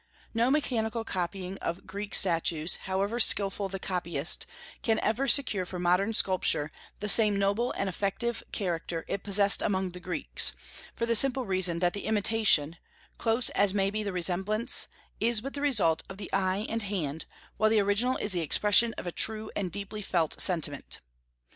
[0.33, 4.47] "No mechanical copying of Greek statues, however skilful the copyist,
[4.81, 9.91] can ever secure for modern sculpture the same noble and effective character it possessed among
[9.91, 10.53] the Greeks,
[10.95, 12.77] for the simple reason that the imitation,
[13.19, 14.87] close as may be the resemblance,
[15.19, 17.25] is but the result of the eye and hand,
[17.57, 20.99] while the original is the expression of a true and deeply felt sentiment.